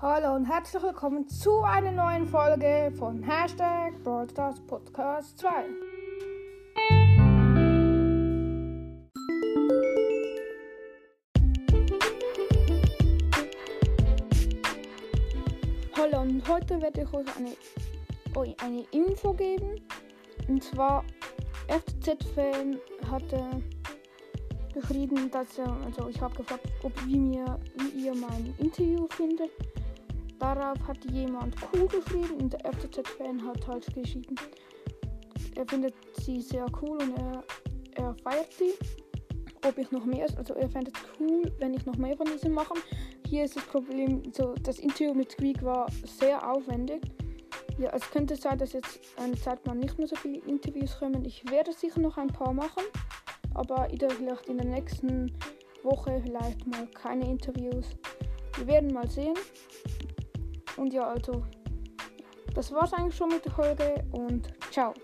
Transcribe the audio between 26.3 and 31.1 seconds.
gefragt, ob wie, mir, wie ihr mein Interview findet. Darauf hat